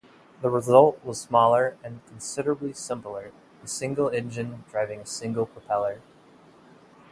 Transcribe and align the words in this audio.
The 0.41 0.49
result 0.49 0.99
was 1.05 1.21
smaller 1.21 1.77
and 1.83 2.03
considerably 2.07 2.73
simpler: 2.73 3.31
a 3.63 3.67
single 3.67 4.09
engine 4.09 4.63
driving 4.67 5.01
a 5.01 5.05
single 5.05 5.45
propeller. 5.45 6.01